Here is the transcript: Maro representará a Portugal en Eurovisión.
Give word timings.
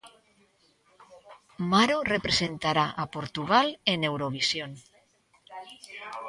Maro 1.71 1.97
representará 2.15 2.85
a 3.03 3.05
Portugal 3.15 3.67
en 3.91 3.99
Eurovisión. 4.09 4.71